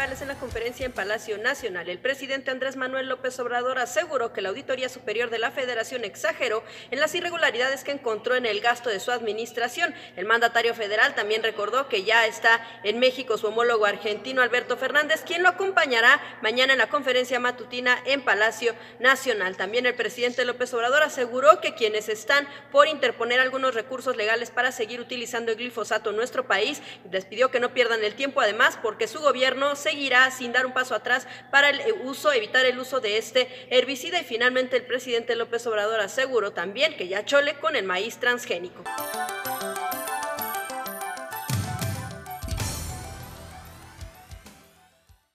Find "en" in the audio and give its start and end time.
0.00-0.28, 0.86-0.92, 6.90-7.00, 8.34-8.46, 12.82-12.98, 16.72-16.78, 18.06-18.22, 26.08-26.16